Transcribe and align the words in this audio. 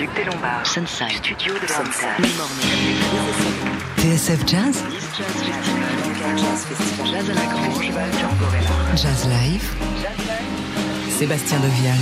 Duc 0.00 0.08
des 0.16 0.24
Lombards. 0.24 0.66
Sunside. 0.66 1.12
Studio 1.12 1.52
de 1.52 1.66
Sunside. 1.66 2.24
TSF 3.98 4.46
Jazz 4.46 4.82
Jazz 7.04 7.30
à 7.30 7.34
la 7.34 7.44
Grange. 7.44 7.92
Jazz 8.96 9.28
Live 9.28 9.74
Sébastien 11.10 11.58
Devial 11.58 11.98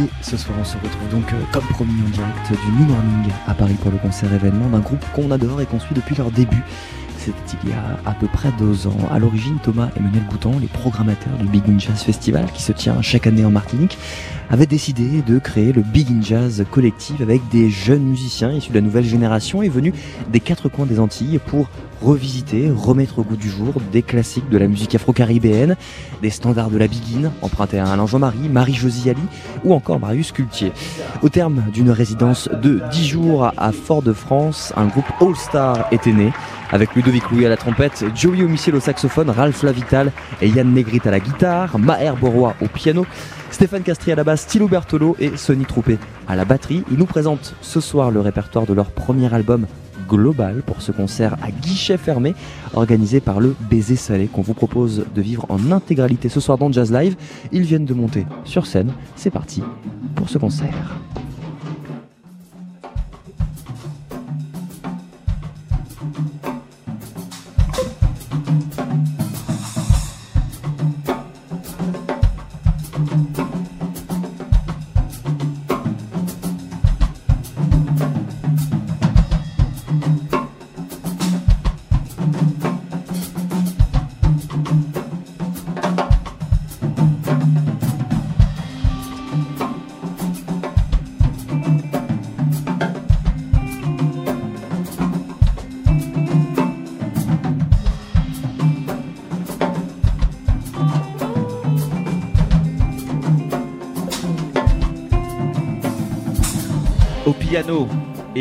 Et 0.00 0.10
ce 0.20 0.36
soir, 0.36 0.58
on 0.60 0.64
se 0.64 0.74
retrouve 0.78 1.08
donc, 1.12 1.32
euh, 1.32 1.36
comme 1.52 1.62
promis, 1.66 1.92
en 2.04 2.08
direct 2.08 2.50
du 2.50 2.72
New 2.72 2.86
Morning 2.92 3.30
à 3.46 3.54
Paris 3.54 3.76
pour 3.80 3.92
le 3.92 3.98
concert 3.98 4.32
événement 4.34 4.68
d'un 4.68 4.80
groupe 4.80 5.04
qu'on 5.14 5.30
adore 5.30 5.60
et 5.60 5.66
qu'on 5.66 5.78
suit 5.78 5.94
depuis 5.94 6.16
leur 6.16 6.32
début. 6.32 6.64
C'était 7.26 7.58
il 7.64 7.70
y 7.70 7.72
a 7.72 7.98
à 8.08 8.14
peu 8.14 8.28
près 8.28 8.52
deux 8.56 8.86
ans. 8.86 8.96
À 9.10 9.18
l'origine, 9.18 9.58
Thomas 9.60 9.88
et 9.96 10.00
Manuel 10.00 10.22
Bouton, 10.30 10.60
les 10.60 10.68
programmateurs 10.68 11.36
du 11.38 11.46
Big 11.48 11.64
In 11.68 11.76
Jazz 11.76 12.00
Festival 12.00 12.46
qui 12.54 12.62
se 12.62 12.70
tient 12.70 13.02
chaque 13.02 13.26
année 13.26 13.44
en 13.44 13.50
Martinique, 13.50 13.98
avaient 14.48 14.66
décidé 14.66 15.22
de 15.22 15.40
créer 15.40 15.72
le 15.72 15.82
Big 15.82 16.08
In 16.08 16.22
Jazz 16.22 16.64
Collective 16.70 17.20
avec 17.22 17.40
des 17.48 17.68
jeunes 17.68 18.04
musiciens 18.04 18.52
issus 18.52 18.70
de 18.70 18.76
la 18.76 18.80
nouvelle 18.80 19.04
génération 19.04 19.60
et 19.60 19.68
venus 19.68 19.92
des 20.30 20.38
quatre 20.38 20.68
coins 20.68 20.86
des 20.86 21.00
Antilles 21.00 21.40
pour 21.44 21.68
revisiter, 22.00 22.70
remettre 22.70 23.18
au 23.18 23.22
goût 23.22 23.36
du 23.36 23.48
jour 23.48 23.74
des 23.90 24.02
classiques 24.02 24.48
de 24.48 24.58
la 24.58 24.68
musique 24.68 24.94
afro-caribéenne, 24.94 25.76
des 26.22 26.30
standards 26.30 26.70
de 26.70 26.78
la 26.78 26.86
Big 26.86 27.02
In, 27.16 27.32
empruntés 27.42 27.80
à 27.80 27.90
Alain 27.90 28.06
Jean-Marie, 28.06 28.48
Marie-Josie 28.48 29.10
Ali 29.10 29.22
ou 29.64 29.72
encore 29.72 29.98
Marius 29.98 30.30
Cultier. 30.30 30.72
Au 31.22 31.28
terme 31.28 31.64
d'une 31.72 31.90
résidence 31.90 32.48
de 32.62 32.82
10 32.92 33.06
jours 33.06 33.50
à 33.56 33.72
Fort-de-France, 33.72 34.72
un 34.76 34.86
groupe 34.86 35.10
All-Star 35.20 35.88
était 35.90 36.12
né, 36.12 36.32
avec 36.70 36.94
Ludovic 36.94 37.30
Louis 37.30 37.46
à 37.46 37.48
la 37.48 37.56
trompette, 37.56 38.04
Joey 38.14 38.42
Homicile 38.42 38.74
au 38.74 38.80
saxophone, 38.80 39.30
Ralph 39.30 39.62
Lavital 39.62 40.12
et 40.40 40.48
Yann 40.48 40.72
Negrit 40.72 41.00
à 41.04 41.10
la 41.10 41.20
guitare, 41.20 41.78
Maher 41.78 42.16
Borois 42.16 42.54
au 42.60 42.66
piano, 42.66 43.06
Stéphane 43.50 43.82
Castri 43.82 44.12
à 44.12 44.16
la 44.16 44.24
basse, 44.24 44.46
Thilo 44.46 44.68
Bertolo 44.68 45.16
et 45.18 45.36
Sonny 45.36 45.64
Troupé 45.64 45.98
à 46.28 46.36
la 46.36 46.44
batterie. 46.44 46.82
Ils 46.90 46.98
nous 46.98 47.06
présentent 47.06 47.54
ce 47.60 47.80
soir 47.80 48.10
le 48.10 48.20
répertoire 48.20 48.66
de 48.66 48.74
leur 48.74 48.90
premier 48.90 49.32
album 49.32 49.66
Global 50.08 50.62
pour 50.64 50.82
ce 50.82 50.92
concert 50.92 51.36
à 51.42 51.50
guichet 51.50 51.96
fermé 51.96 52.34
organisé 52.74 53.20
par 53.20 53.40
le 53.40 53.56
Baiser 53.68 53.96
Salé 53.96 54.26
qu'on 54.26 54.42
vous 54.42 54.54
propose 54.54 55.04
de 55.14 55.22
vivre 55.22 55.46
en 55.48 55.72
intégralité 55.72 56.28
ce 56.28 56.40
soir 56.40 56.58
dans 56.58 56.70
Jazz 56.70 56.92
Live. 56.92 57.16
Ils 57.52 57.62
viennent 57.62 57.86
de 57.86 57.94
monter 57.94 58.26
sur 58.44 58.66
scène. 58.66 58.92
C'est 59.16 59.30
parti 59.30 59.62
pour 60.14 60.28
ce 60.28 60.38
concert. 60.38 60.96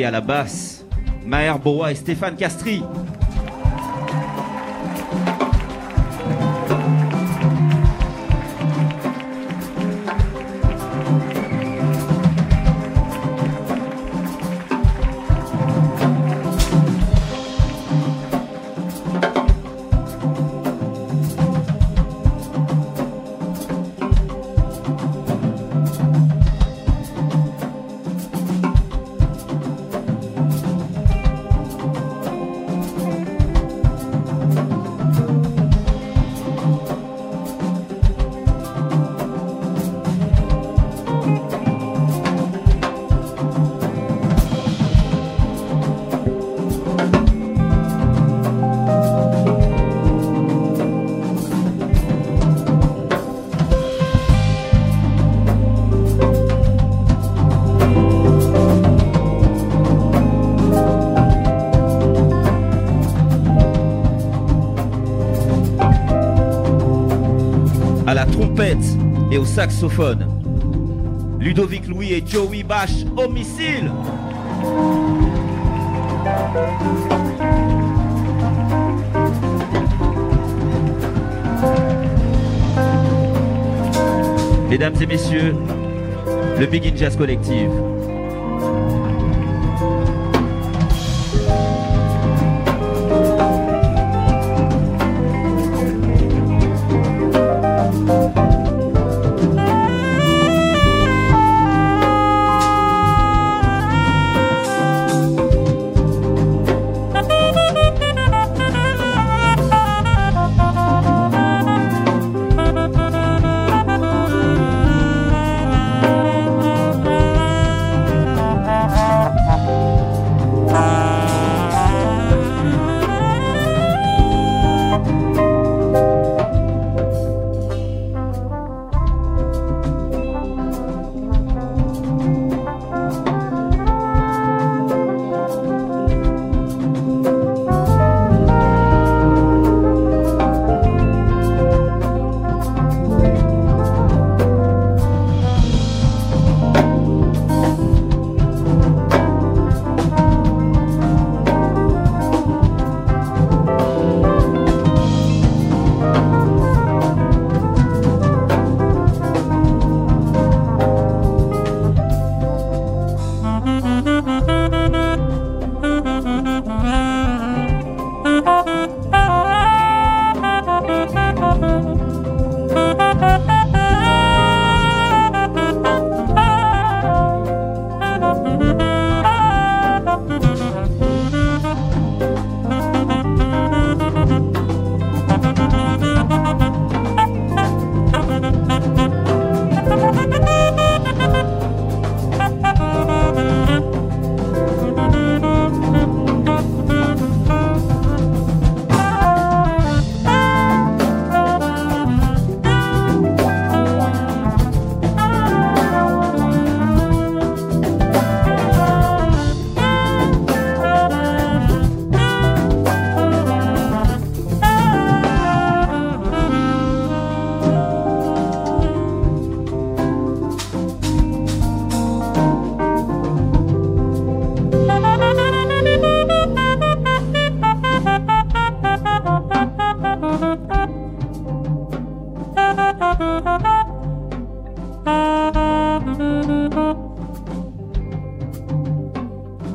À 0.05 0.11
la 0.11 0.21
basse, 0.21 0.85
Maher 1.25 1.59
Boa 1.59 1.91
et 1.91 1.95
Stéphane 1.95 2.35
Castri. 2.35 2.83
Et 69.31 69.37
au 69.37 69.45
saxophone, 69.45 70.27
Ludovic 71.39 71.87
Louis 71.87 72.13
et 72.13 72.23
Joey 72.25 72.63
Bash 72.63 73.05
au 73.17 73.29
missile. 73.29 73.91
Mesdames 84.69 84.95
et 84.99 85.05
messieurs, 85.05 85.55
le 86.59 86.65
Big 86.65 86.85
In 86.87 86.95
Jazz 86.95 87.15
Collective. 87.15 87.94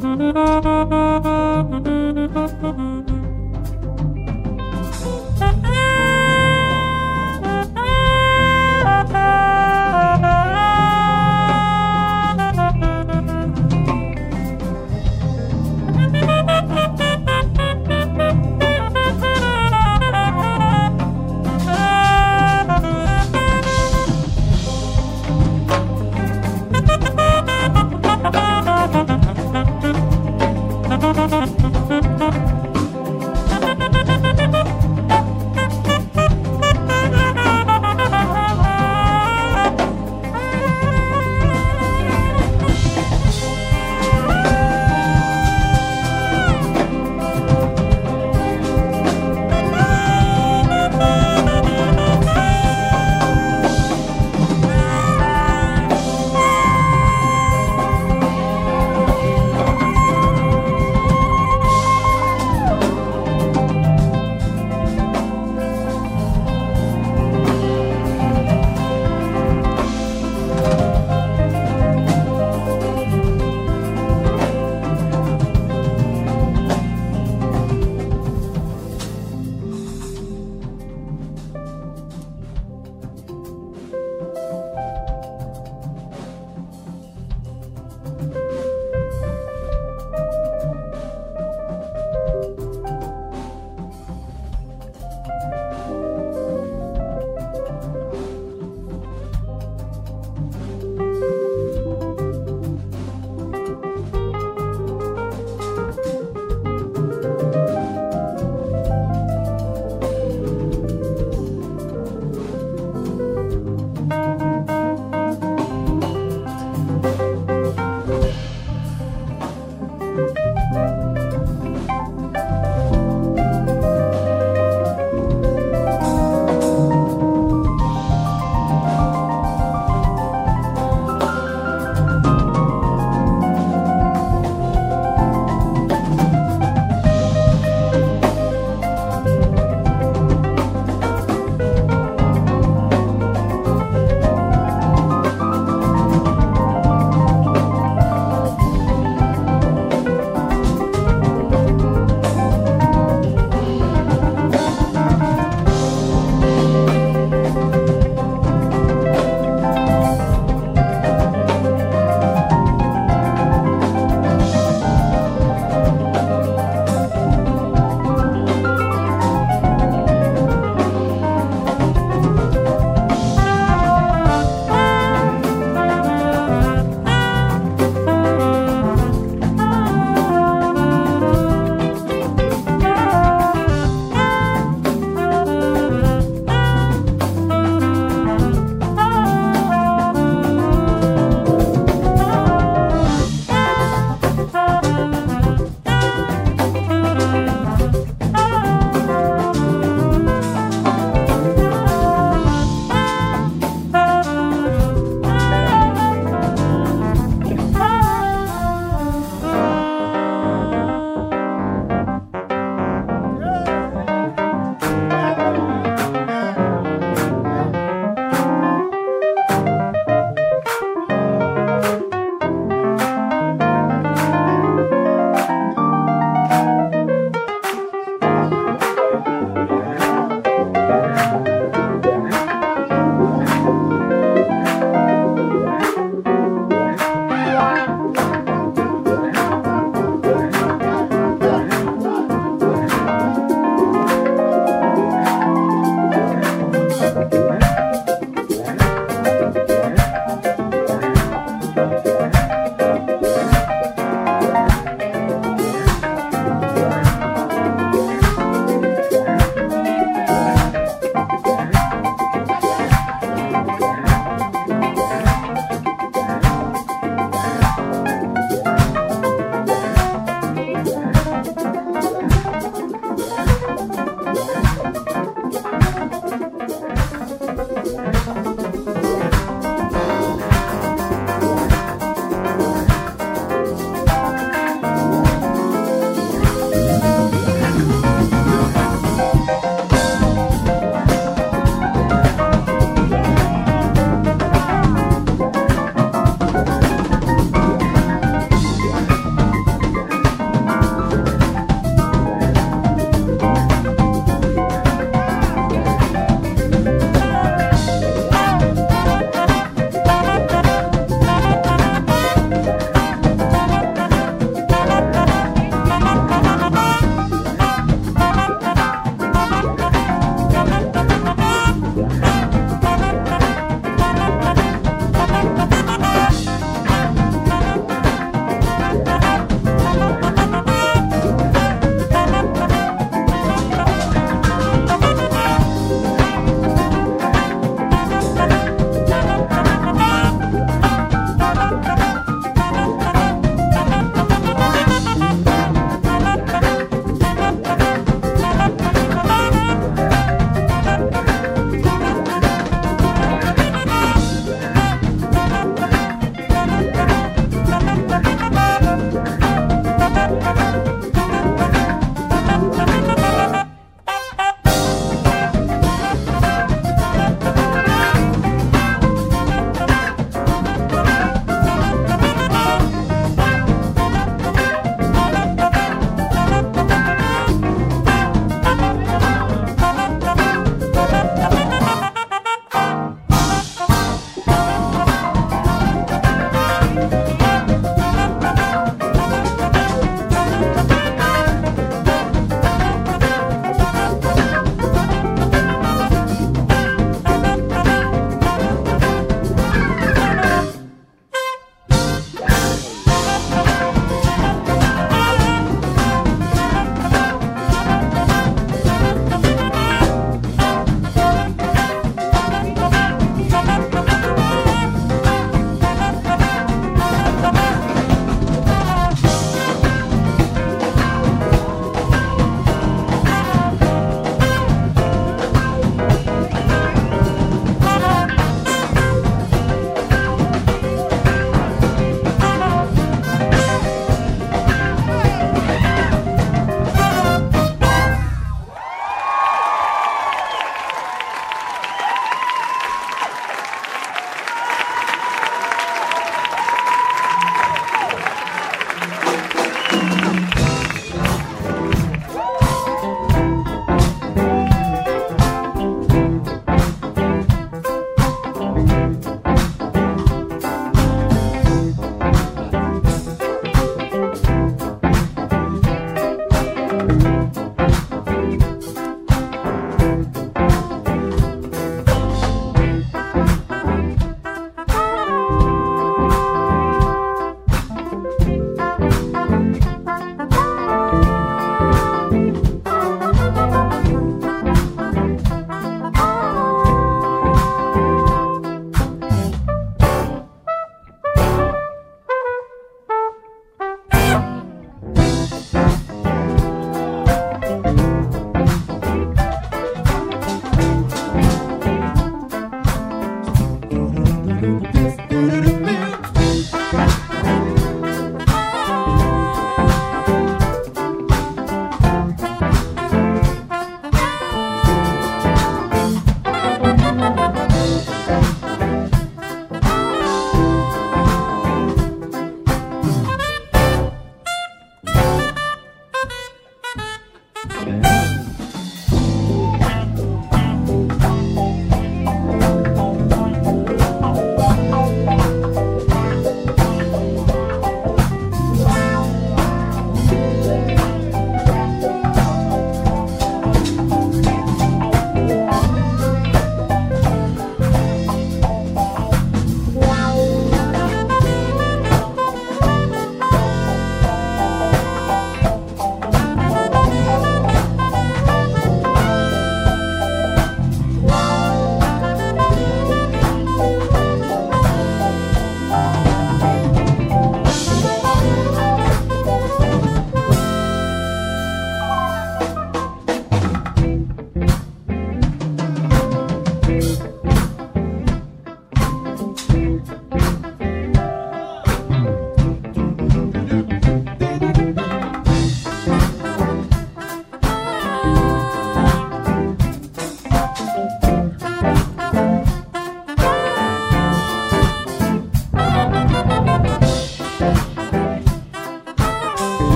Thank 0.00 0.92
you. 0.92 0.97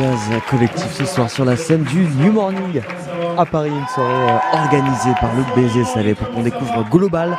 Jazz 0.00 0.30
collectif 0.48 0.94
ce 0.94 1.04
soir 1.04 1.28
sur 1.28 1.44
la 1.44 1.56
scène 1.56 1.82
du 1.84 2.06
New 2.06 2.32
Morning 2.32 2.80
à 3.36 3.44
Paris, 3.44 3.68
une 3.68 3.86
soirée 3.86 4.30
euh, 4.30 4.58
organisée 4.58 5.12
par 5.20 5.30
le 5.34 5.42
Baiser 5.54 5.84
Salé 5.84 6.14
pour 6.14 6.30
qu'on 6.30 6.42
découvre 6.42 6.88
Global, 6.88 7.36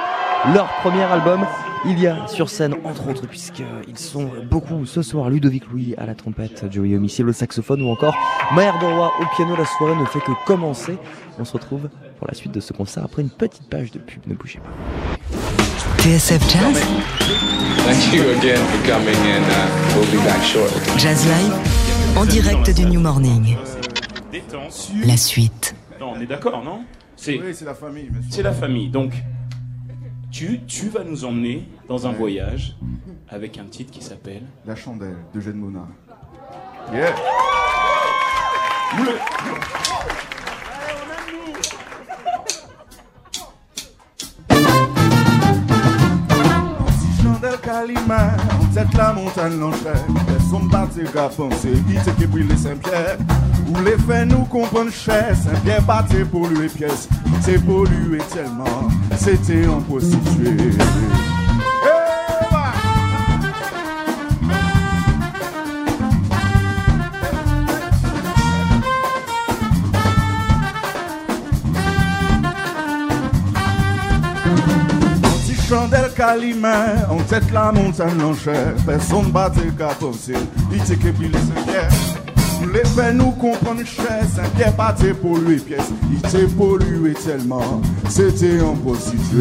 leur 0.54 0.67
premier 0.84 1.02
album. 1.02 1.43
Il 1.86 2.00
y 2.00 2.06
a 2.06 2.28
sur 2.28 2.52
scène, 2.52 2.76
entre 2.84 3.10
autres, 3.10 3.26
puisqu'ils 3.26 3.97
sont 3.97 4.30
beaucoup 4.47 4.86
ce 4.86 5.02
soir, 5.02 5.32
Ludovic 5.32 5.63
Louis 5.71 5.95
à 5.97 6.06
la 6.06 6.13
trompette, 6.13 6.65
Joey 6.69 6.95
Homicile 6.95 7.30
au 7.30 7.34
saxophone 7.34 7.82
ou 7.82 7.89
encore 7.89 8.15
Maher 8.54 8.78
Doroy 8.80 9.10
au 9.19 9.26
piano. 9.36 9.56
La 9.56 9.65
soirée 9.65 9.95
ne 9.95 10.06
fait 10.06 10.19
que 10.19 10.32
commencer. 10.45 11.00
On 11.39 11.45
se 11.45 11.54
retrouve 11.54 11.89
pour 12.19 12.28
la 12.28 12.36
suite 12.36 12.52
de 12.52 12.60
ce 12.60 12.74
concert 12.74 13.04
après 13.04 13.24
une 13.24 13.32
petite 13.32 13.67
page 13.71 13.89
de 13.89 13.97
pub. 13.97 14.21
Ne 14.28 14.36
bougez 14.36 14.60
pas. 14.60 14.69
TSF 15.97 16.47
Jazz 16.47 16.80
Thank 17.88 18.13
you 18.13 18.21
again 18.38 18.63
for 18.67 18.88
coming 18.88 19.15
and 19.15 19.45
uh, 19.50 19.95
we'll 19.95 20.06
be 20.12 20.24
back 20.24 20.43
shortly. 20.43 20.80
Jazz 21.00 21.26
Live 21.26 21.71
en 22.17 22.26
direct 22.26 22.69
du 22.76 22.86
New 22.86 23.00
Morning. 23.00 23.56
La 25.06 25.17
suite. 25.17 25.76
Non, 26.00 26.13
on 26.15 26.21
est 26.21 26.26
d'accord, 26.26 26.63
non 26.63 26.84
C'est 27.15 27.39
Oui, 27.39 27.54
c'est 27.54 27.65
la 27.65 27.74
famille, 27.74 28.10
monsieur. 28.10 28.30
c'est 28.32 28.43
la 28.43 28.54
famille. 28.54 28.89
Donc, 28.89 29.13
tu, 30.32 30.62
tu 30.65 30.89
vas 30.89 31.04
nous 31.04 31.26
emmener 31.26 31.67
dans 31.88 32.08
un 32.08 32.12
voyage 32.12 32.76
avec 33.30 33.58
un 33.58 33.65
titre 33.65 33.91
qui 33.91 34.04
s'appelle 34.04 34.43
La 34.65 34.76
chandelle 34.76 35.17
d'Eugène 35.34 35.56
Mona. 35.58 35.88
Yeah. 36.93 37.13
Chandelle 47.24 47.60
tête 48.74 48.94
la 48.96 49.14
montagne 49.14 49.60
l'enchère. 49.60 50.06
Elles 50.30 50.50
sont 50.50 50.68
penser, 51.36 51.74
qui 51.88 51.98
c'est 52.04 52.16
qui 52.16 52.26
brûle 52.26 52.48
Saint-Pierre. 52.58 53.18
Où 53.68 53.84
les 53.84 53.98
faits 53.98 54.28
nous 54.30 54.46
comprennent 54.46 54.92
cher, 54.92 55.36
Saint-Pierre 55.36 55.82
battait 55.84 56.26
pour 56.26 56.48
lui 56.48 56.68
pièce. 56.68 57.08
C'est 57.42 57.64
pollué 57.64 58.20
tellement, 58.34 58.88
c'était 59.18 59.68
en 59.68 59.82
prostituée. 59.82 60.78
En 77.10 77.18
tête 77.28 77.52
la 77.52 77.72
montagne 77.72 78.18
l'enchère. 78.20 78.76
Personne 78.86 79.32
battait 79.32 79.72
qu'à 79.78 79.88
penser, 79.88 80.36
il 80.72 80.84
t'est 80.84 80.96
que. 80.96 81.08
Les 82.72 82.86
faits 82.86 83.16
nous 83.16 83.32
comprennent 83.32 83.86
cher, 83.86 84.22
Saint-Pierre 84.36 84.74
battait 84.74 85.14
pour 85.14 85.38
lui 85.38 85.60
pièce. 85.60 85.90
Il 86.12 86.22
t'est 86.22 86.46
pollué 86.46 87.14
tellement, 87.14 87.82
c'était 88.08 88.62
en. 88.62 88.76
Eh, 89.34 89.38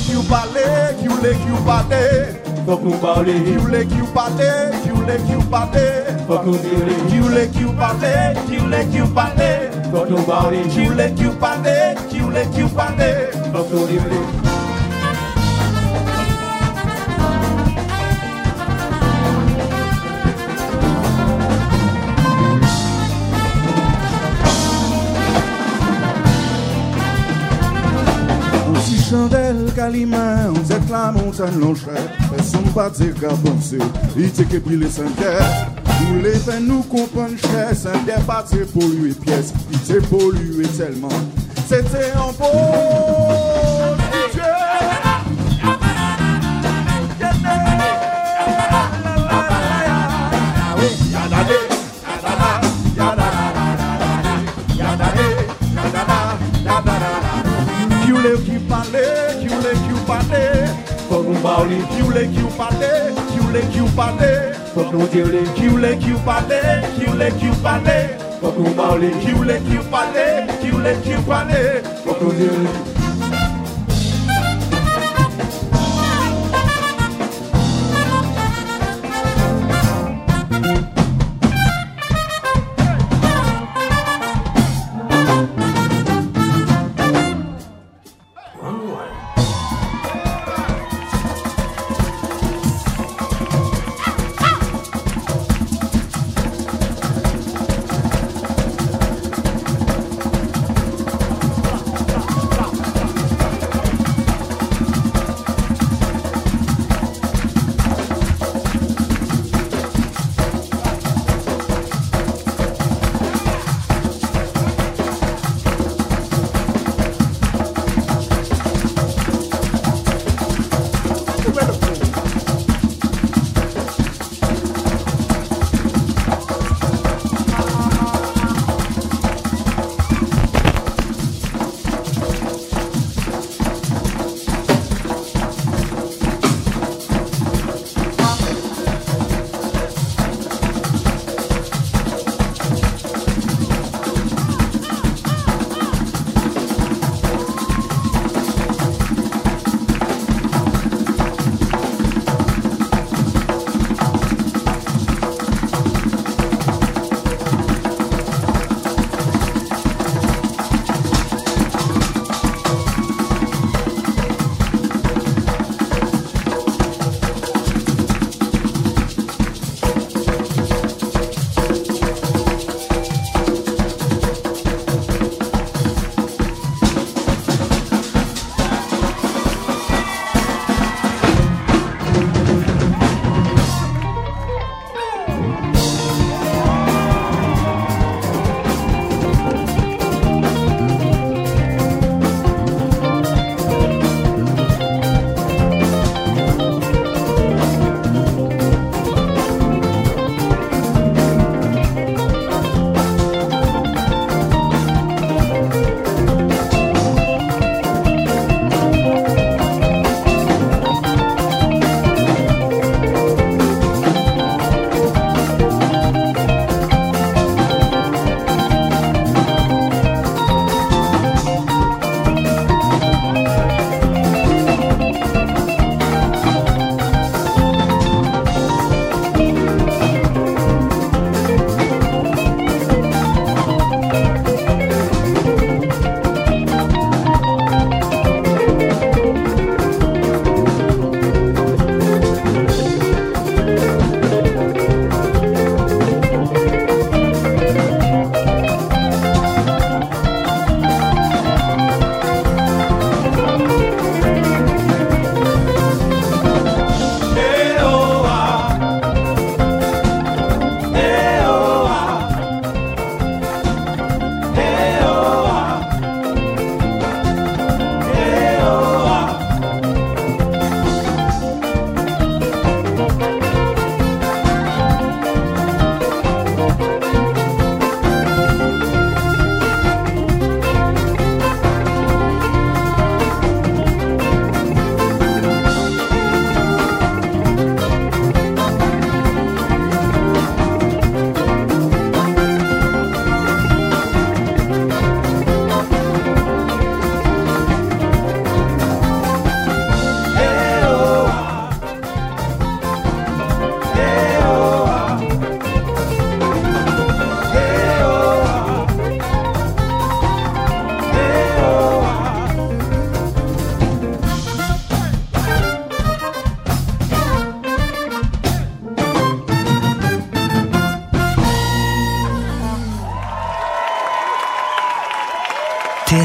Qui 0.00 0.12
voulait 0.12 0.12
qui 0.12 0.12
vous 0.14 0.22
parler, 0.22 0.96
qui 0.98 1.08
voulait 1.08 1.34
qui 1.34 1.48
vous 1.48 1.64
parler. 1.64 1.96
Faut 2.66 2.76
qu'on 2.76 2.90
parle. 2.98 3.26
Qui 3.26 3.52
voulait 3.56 3.86
qui 3.86 3.94
vous 3.94 4.06
parler, 4.06 4.44
qui 4.82 4.88
voulait 4.88 5.16
qui 5.18 5.32
vous 5.34 5.42
parler. 5.42 5.80
Faut 6.26 6.38
qu'on 6.38 6.50
dire. 6.52 7.06
Qui 7.08 7.18
voulait 7.18 7.48
qui 7.48 7.62
vous 7.64 7.72
parler, 7.72 8.34
qui 8.48 8.56
voulait 8.56 8.86
qui 8.86 8.98
vous 8.98 9.08
parler. 9.08 9.70
Faut 9.92 10.14
qu'on 10.14 10.22
parle. 10.22 10.54
Qui 10.68 10.84
voulait 10.86 11.12
qui 11.12 11.24
vous 11.24 11.32
parler, 11.36 11.94
qui 12.08 12.18
voulait 12.18 12.46
qui 12.54 12.62
vous 12.62 12.68
parler. 12.70 13.14
Faut 13.52 13.64
qu'on 13.64 13.86
dire. 13.86 14.00
Aussi 14.10 14.49
chandelle 29.10 29.66
Calima, 29.74 30.36
on 30.50 30.64
zèle 30.64 30.80
la 30.88 31.10
montagne 31.10 31.58
l'enchère. 31.58 32.10
Personne 32.34 32.72
pas 32.74 32.90
dire 32.90 33.14
qu'à 33.20 33.28
penser, 33.28 33.78
il 34.16 34.26
était 34.26 34.44
que 34.44 34.58
brûlé 34.58 34.88
Saint-Pierre. 34.88 35.72
Nous 36.08 36.22
les 36.22 36.34
faits 36.34 36.60
nous 36.60 36.82
comprennent 36.82 37.36
cher, 37.36 37.74
Saint-Pierre 37.74 38.22
battait 38.22 38.64
pour 38.72 38.84
lui 38.84 39.12
pièce. 39.12 39.52
Il 39.72 39.76
était 39.78 40.06
pollué 40.06 40.66
tellement, 40.68 41.08
c'était 41.68 42.12
en 42.16 42.32
beau. 42.32 43.79
Qui 58.20 58.26
voulait 58.26 58.42
qui 58.42 58.58
parlait, 58.68 59.40
qui 59.40 59.46
voulait 59.46 59.72
qui 59.72 59.88
vous 59.94 60.04
parlait, 60.04 60.66
faut 61.08 61.22
nous 61.22 61.40
parler. 61.40 61.78
Qui 61.90 62.02
voulait 62.02 62.26
qui 62.26 62.40
vous 62.40 62.50
parlait, 62.50 63.14
qui 63.32 63.38
voulait 63.38 63.60
qui 63.72 63.78
vous 63.78 63.88
parlait, 63.96 64.52
faut 64.74 64.84
nous 64.92 65.06
dire. 65.06 65.26
Qui 65.54 65.68
voulait 65.68 65.96
qui 65.96 66.10
vous 66.10 66.18
parlait, 66.18 66.82
qui 66.98 67.06
voulait 67.06 67.32
qui 67.32 67.46
vous 67.46 67.62
parlait, 67.62 68.18
faut 68.42 68.52
nous 68.58 68.70
parler. 68.72 69.10
Qui 69.22 69.30
voulait 69.30 69.60
qui 69.60 69.76
vous 69.76 69.84
parlait, 69.84 70.46
qui 70.60 70.68
voulait 70.68 70.96
qui 71.02 71.14
vous 71.14 71.22
parlait, 71.22 71.82
faut 72.04 72.16
nous 72.22 72.32
dire. 72.32 72.89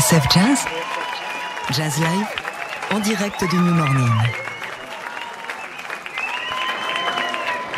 TSF 0.05 0.27
Jazz 0.31 0.65
Jazz 1.71 1.97
Live 1.97 2.27
en 2.93 2.99
direct 2.99 3.43
du 3.49 3.55
New 3.55 3.73
Morning. 3.73 4.11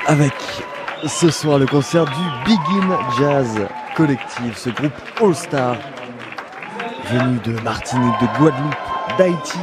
Avec 0.08 0.34
ce 1.06 1.32
soir 1.32 1.58
le 1.58 1.66
concert 1.66 2.04
du 2.04 2.12
Begin 2.44 3.00
Jazz 3.18 3.66
Collective, 3.96 4.58
ce 4.58 4.70
groupe 4.72 4.92
All-Star 5.22 5.78
venu 7.06 7.40
de 7.46 7.62
Martinique, 7.62 8.20
de 8.20 8.38
Guadeloupe, 8.38 8.76
d'Haïti. 9.18 9.60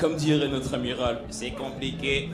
Comme 0.00 0.16
dirait 0.16 0.48
notre 0.48 0.72
amiral, 0.72 1.20
compliqué. 1.80 2.28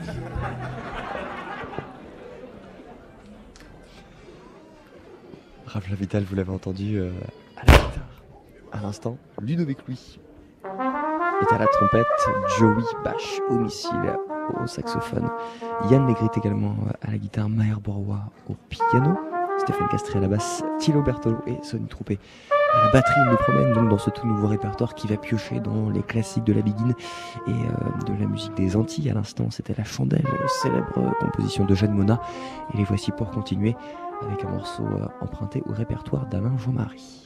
Raph 5.65 5.85
vous 6.29 6.35
l'avez 6.35 6.51
entendu 6.51 6.97
euh, 6.97 7.11
à 7.55 7.65
la 7.65 7.73
guitare. 7.73 8.23
À 8.73 8.81
l'instant, 8.81 9.17
Ludovic 9.41 9.77
Louis 9.87 10.19
est 10.65 11.53
à 11.53 11.57
la 11.59 11.67
trompette, 11.67 12.05
Joey 12.57 12.83
Bash 13.05 13.39
au 13.49 13.55
missile, 13.55 14.17
au 14.61 14.67
saxophone, 14.67 15.29
Yann 15.89 16.05
Negrit 16.05 16.27
également 16.35 16.75
euh, 16.85 16.91
à 17.01 17.11
la 17.11 17.17
guitare, 17.17 17.47
Maher 17.47 17.79
Borois 17.79 18.31
au 18.49 18.55
piano, 18.67 19.17
Stéphane 19.59 19.87
Castré 19.87 20.19
à 20.19 20.21
la 20.23 20.27
basse, 20.27 20.61
Thilo 20.79 21.01
Bertolo 21.01 21.37
et 21.47 21.57
Sonny 21.63 21.87
Troupé 21.87 22.19
la 22.83 22.91
batterie. 22.91 23.21
Nous 23.29 23.37
promène 23.37 23.73
donc 23.73 23.89
dans 23.89 23.97
ce 23.97 24.09
tout 24.09 24.27
nouveau 24.27 24.47
répertoire 24.47 24.95
qui 24.95 25.07
va 25.07 25.17
piocher 25.17 25.59
dans 25.59 25.89
les 25.89 26.01
classiques 26.01 26.43
de 26.43 26.53
la 26.53 26.61
Biguine 26.61 26.93
et 27.47 27.51
euh, 27.51 28.05
de 28.05 28.19
la 28.19 28.27
musique 28.27 28.53
des 28.55 28.75
Antilles. 28.75 29.09
À 29.09 29.13
l'instant, 29.13 29.49
c'était 29.49 29.75
La 29.77 29.83
Chandelle, 29.83 30.25
célèbre 30.61 31.15
composition 31.19 31.65
de 31.65 31.75
Jeanne 31.75 31.93
Mona. 31.93 32.19
Et 32.73 32.77
les 32.77 32.83
voici 32.83 33.11
pour 33.11 33.29
continuer 33.31 33.75
avec 34.25 34.43
un 34.43 34.49
morceau 34.49 34.83
euh, 34.83 35.07
emprunté 35.21 35.63
au 35.67 35.73
répertoire 35.73 36.25
d'Alain 36.27 36.57
Jean-Marie. 36.57 37.16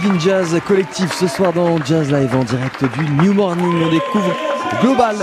Begin 0.00 0.18
Jazz 0.18 0.58
collectif 0.66 1.12
ce 1.12 1.26
soir 1.26 1.52
dans 1.52 1.76
Jazz 1.84 2.10
Live 2.10 2.34
en 2.34 2.42
direct 2.44 2.84
du 2.84 3.10
New 3.22 3.34
Morning. 3.34 3.82
On 3.84 3.90
découvre 3.90 4.34
Global, 4.80 5.16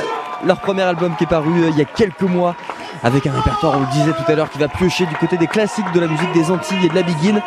leur 0.45 0.59
premier 0.59 0.83
album 0.83 1.15
qui 1.17 1.23
est 1.23 1.27
paru 1.27 1.63
euh, 1.63 1.69
il 1.69 1.77
y 1.77 1.81
a 1.81 1.85
quelques 1.85 2.21
mois 2.21 2.55
avec 3.01 3.25
un 3.25 3.31
répertoire, 3.31 3.77
on 3.77 3.79
le 3.79 3.91
disait 3.91 4.11
tout 4.11 4.31
à 4.31 4.35
l'heure, 4.35 4.51
qui 4.51 4.59
va 4.59 4.67
piocher 4.67 5.07
du 5.07 5.15
côté 5.15 5.37
des 5.37 5.47
classiques 5.47 5.91
de 5.93 5.99
la 5.99 6.07
musique 6.07 6.31
des 6.33 6.51
Antilles 6.51 6.85
et 6.85 6.89
de 6.89 6.95
la 6.95 7.01
Begin. 7.01 7.41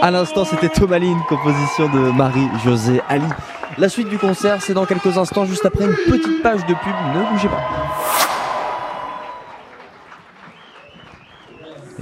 À 0.00 0.10
l'instant, 0.10 0.46
c'était 0.46 0.70
Tomaline, 0.70 1.18
composition 1.28 1.90
de 1.90 2.10
Marie-Josée 2.10 3.02
Ali. 3.08 3.26
La 3.76 3.90
suite 3.90 4.08
du 4.08 4.16
concert, 4.16 4.62
c'est 4.62 4.74
dans 4.74 4.86
quelques 4.86 5.18
instants, 5.18 5.44
juste 5.44 5.66
après 5.66 5.84
une 5.84 5.96
petite 6.06 6.42
page 6.42 6.64
de 6.64 6.74
pub. 6.74 6.94
Ne 7.14 7.32
bougez 7.32 7.48
pas. 7.48 7.62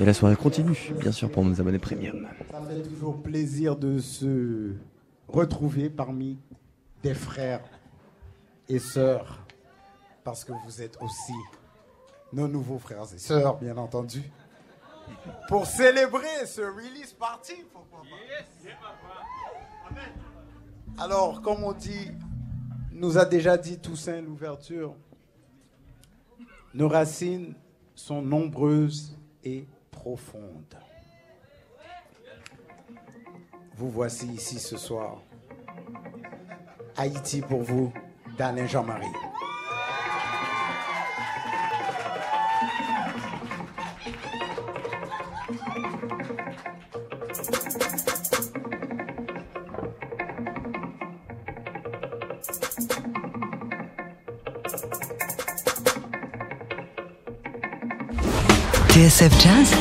Et 0.01 0.05
la 0.05 0.15
soirée 0.15 0.37
continue, 0.37 0.79
bien 1.01 1.13
sûr, 1.13 1.29
pour 1.29 1.45
nos 1.45 1.61
abonnés 1.61 1.79
premium. 1.79 2.29
Fait 2.71 2.83
toujours 2.83 3.21
plaisir 3.21 3.75
de 3.75 3.99
se 3.99 4.75
retrouver 5.27 5.91
parmi 5.91 6.39
des 7.03 7.15
frères 7.15 7.65
et 8.69 8.79
sœurs, 8.79 9.45
parce 10.23 10.45
que 10.45 10.53
vous 10.65 10.81
êtes 10.81 10.97
aussi 11.03 11.35
nos 12.33 12.47
nouveaux 12.47 12.79
frères 12.79 13.13
et 13.13 13.19
sœurs, 13.19 13.59
bien 13.59 13.77
entendu, 13.77 14.23
pour 15.49 15.67
célébrer 15.67 16.47
ce 16.47 16.61
release 16.61 17.13
party. 17.13 17.55
Alors, 20.97 21.43
comme 21.43 21.65
on 21.65 21.73
dit, 21.73 22.13
nous 22.93 23.19
a 23.19 23.25
déjà 23.25 23.57
dit 23.59 23.81
Toussaint 23.81 24.21
l'ouverture, 24.21 24.95
nos 26.73 26.87
racines 26.87 27.53
sont 27.97 28.23
nombreuses 28.23 29.19
et 29.43 29.67
profondes. 29.91 30.80
Vous 33.81 33.89
voici 33.89 34.27
ici 34.27 34.59
ce 34.59 34.77
soir. 34.77 35.23
Haïti 36.99 37.41
pour 37.41 37.63
vous, 37.63 37.91
d'Alain 38.37 38.67
Jean-Marie. 38.67 39.07
TSF 58.91 59.33
Jazz, 59.41 59.75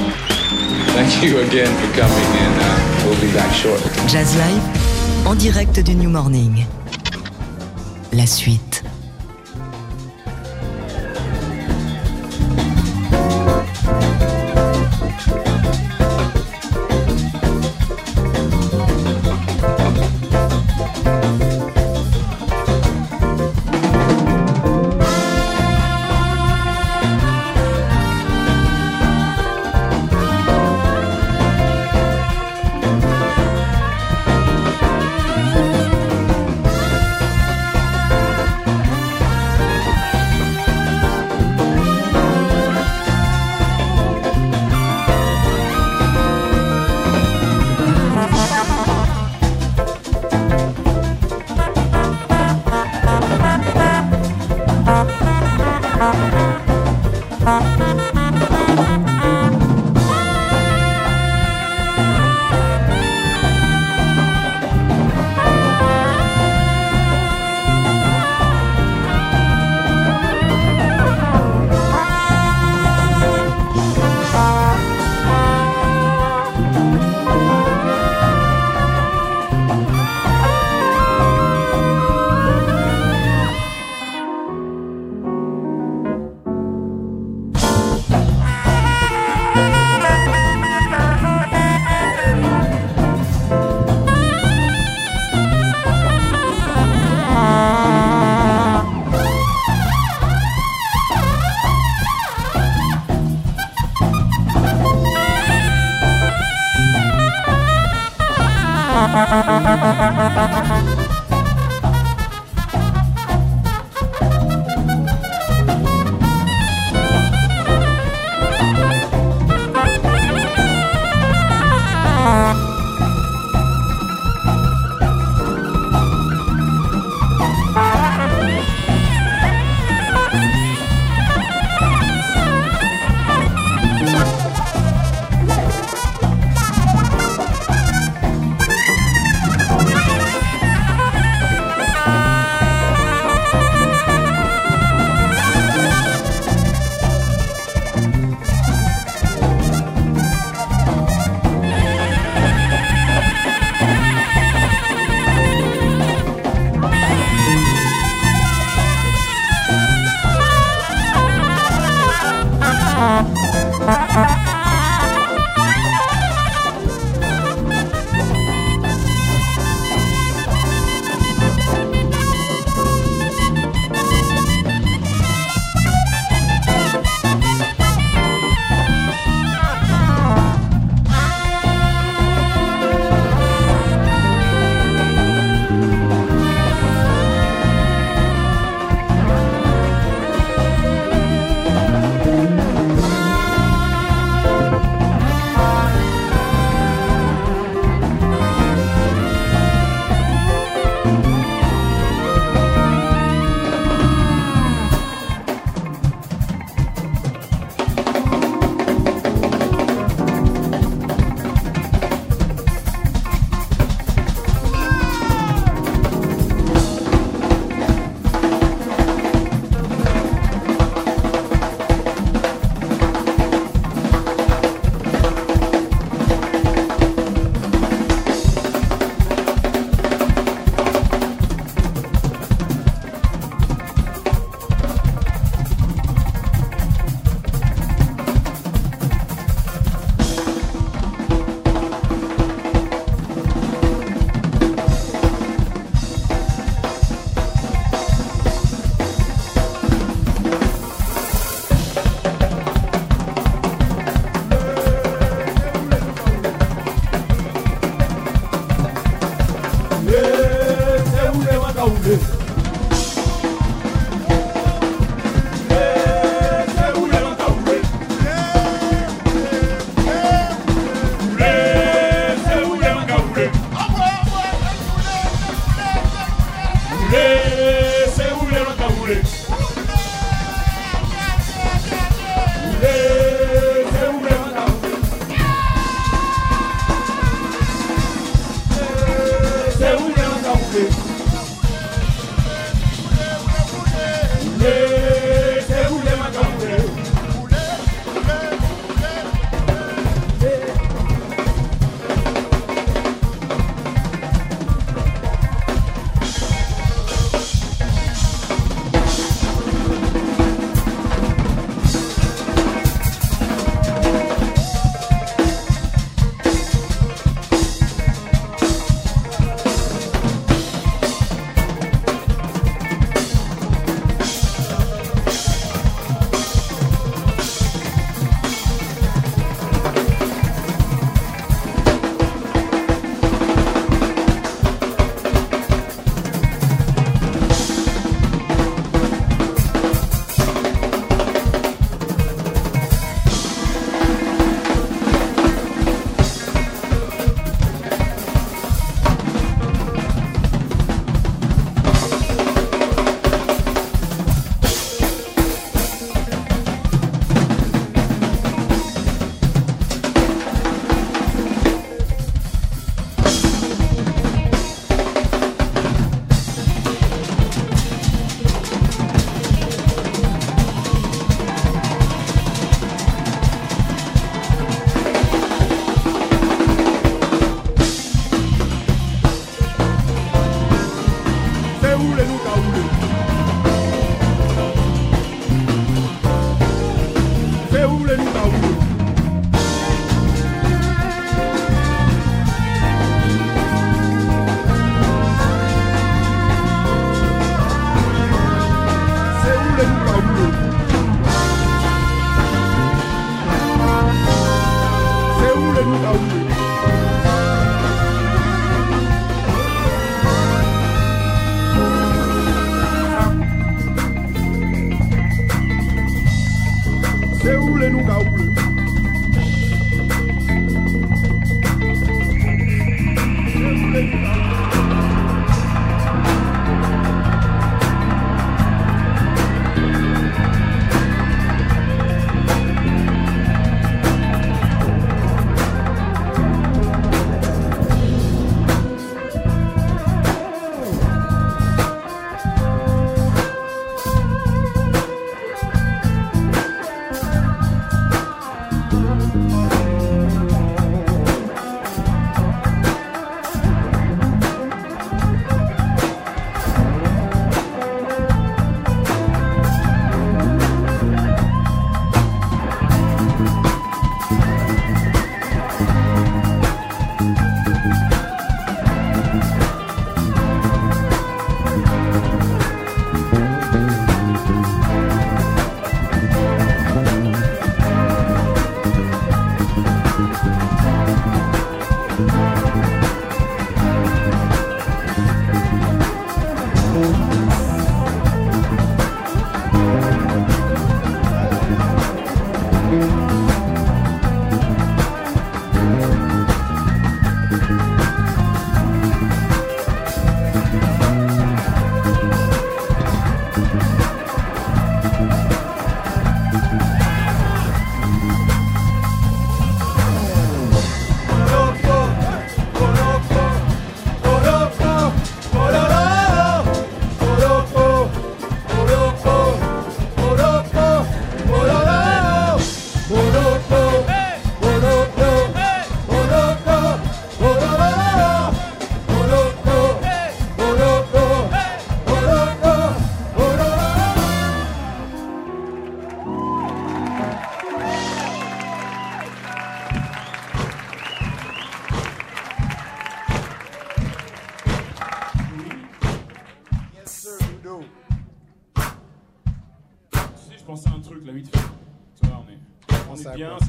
Thank 0.96 1.22
you 1.22 1.40
again 1.40 1.68
for 1.68 2.00
coming, 2.00 2.16
and 2.16 2.62
uh, 2.62 2.79
Jazz 4.08 4.36
Live, 4.36 4.62
en 5.26 5.36
direct 5.36 5.80
du 5.80 5.94
New 5.96 6.10
Morning. 6.10 6.66
La 8.14 8.26
suite. 8.26 8.69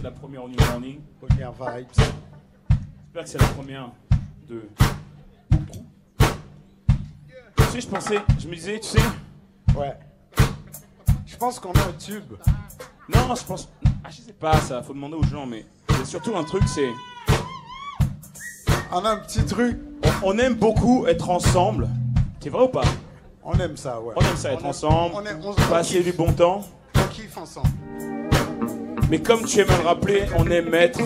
C'est 0.00 0.04
la 0.04 0.10
première 0.12 0.48
New 0.48 0.56
Morning. 0.70 1.00
Première 1.20 1.52
vibes. 1.52 1.86
J'espère 1.94 3.22
que 3.24 3.28
c'est 3.28 3.38
la 3.38 3.48
première 3.48 3.90
de. 4.48 4.62
Tu 7.56 7.64
sais, 7.72 7.80
je 7.82 7.86
pensais, 7.88 8.18
je 8.38 8.48
me 8.48 8.54
disais, 8.54 8.80
tu 8.80 8.88
sais, 8.88 9.02
Ouais. 9.76 9.94
Je 11.26 11.36
pense 11.36 11.60
qu'on 11.60 11.72
a 11.72 11.80
un 11.82 11.92
tube. 11.92 12.32
non, 13.08 13.34
je 13.34 13.44
pense, 13.44 13.68
ah, 14.02 14.08
je 14.10 14.22
sais 14.22 14.32
pas, 14.32 14.58
ça, 14.60 14.82
faut 14.82 14.94
demander 14.94 15.16
aux 15.16 15.22
gens, 15.24 15.46
mais 15.46 15.66
c'est 15.90 16.06
surtout 16.06 16.34
un 16.36 16.44
truc, 16.44 16.62
c'est, 16.66 16.88
On 18.92 19.04
a 19.04 19.10
un 19.10 19.16
petit 19.18 19.44
truc. 19.44 19.78
on 20.22 20.38
aime 20.38 20.54
beaucoup 20.54 21.06
être 21.06 21.28
ensemble. 21.28 21.88
C'est 22.40 22.50
vrai 22.50 22.64
ou 22.64 22.68
pas? 22.68 22.84
On 23.44 23.54
aime 23.58 23.76
ça, 23.76 24.00
ouais. 24.00 24.14
On 24.16 24.20
aime 24.20 24.36
ça 24.36 24.52
être 24.52 24.64
On 24.64 24.70
ensemble, 24.70 25.14
On, 25.14 25.24
aime, 25.24 25.40
on, 25.44 25.52
passer 25.68 26.02
du 26.02 26.12
bon 26.12 26.32
temps. 26.32 26.62
on 26.96 27.08
kiffe 27.08 27.36
ensemble. 27.36 27.68
Mais 29.10 29.20
comme 29.20 29.44
tu 29.44 29.58
aimes 29.58 29.66
le 29.66 29.86
rappeler, 29.88 30.22
on 30.38 30.48
aime 30.52 30.72
être 30.72 31.00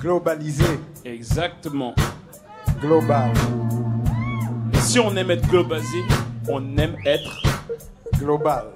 Globalisé. 0.00 0.64
exactement. 1.04 1.94
Global. 2.80 3.32
Et 4.72 4.78
si 4.78 4.98
on 4.98 5.14
aime 5.14 5.30
être 5.32 5.46
globalisé, 5.46 5.98
on 6.48 6.78
aime 6.78 6.96
être. 7.04 7.42
Global. 8.18 8.68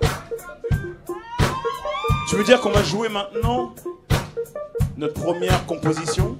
Tu 2.28 2.36
veux 2.36 2.44
dire 2.44 2.60
qu'on 2.60 2.70
va 2.72 2.82
jouer 2.82 3.08
maintenant 3.08 3.74
notre 4.98 5.14
première 5.22 5.64
composition? 5.64 6.36